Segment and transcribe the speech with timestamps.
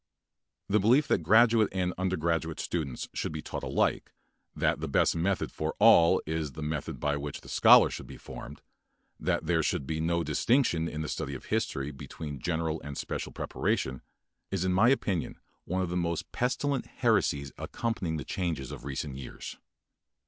[0.67, 4.11] The belief that graduate and undergraduate students should be taught alike,
[4.55, 8.17] that the best method for all is the method by which the scholar should be
[8.17, 8.63] formed,
[9.19, 13.31] that there should be no distinction in the study of history between general and special
[13.31, 14.01] preparation,
[14.49, 19.17] is in my opinion one of the most pestilent heresies accompanying the changes of recent
[19.17, 19.57] years.